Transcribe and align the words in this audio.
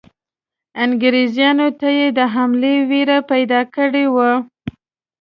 انګریزانو 0.83 1.67
ته 1.79 1.87
یې 1.97 2.07
د 2.17 2.19
حملې 2.33 2.75
وېره 2.89 3.17
پیدا 3.31 3.61
کړې 3.75 4.05
وه. 4.15 4.31